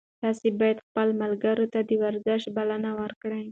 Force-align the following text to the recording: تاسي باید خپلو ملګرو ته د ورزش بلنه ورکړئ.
تاسي 0.21 0.49
باید 0.59 0.83
خپلو 0.85 1.11
ملګرو 1.23 1.65
ته 1.73 1.79
د 1.89 1.91
ورزش 2.03 2.41
بلنه 2.57 2.89
ورکړئ. 3.01 3.45